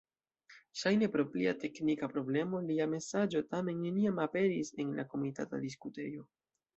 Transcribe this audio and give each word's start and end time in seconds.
Ŝajne 0.83 1.09
pro 1.15 1.25
plia 1.33 1.51
teknika 1.63 2.07
problemo 2.13 2.61
lia 2.69 2.87
mesaĝo 2.93 3.41
tamen 3.51 3.83
neniam 3.89 4.23
aperis 4.25 4.73
en 4.85 4.97
la 5.01 5.07
komitata 5.13 5.61
diskutejo. 5.67 6.25